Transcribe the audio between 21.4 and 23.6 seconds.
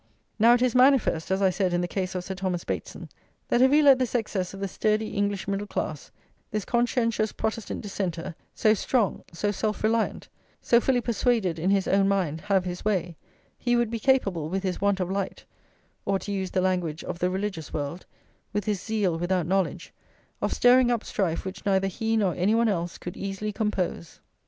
which neither he nor any one else could easily